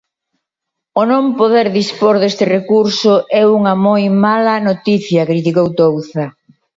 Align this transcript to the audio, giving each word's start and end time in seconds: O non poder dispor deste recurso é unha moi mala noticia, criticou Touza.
O 0.99 1.01
non 1.11 1.25
poder 1.39 1.67
dispor 1.79 2.15
deste 2.19 2.45
recurso 2.57 3.13
é 3.41 3.43
unha 3.57 3.73
moi 3.87 4.03
mala 4.25 4.55
noticia, 4.69 5.27
criticou 5.31 5.67
Touza. 5.79 6.25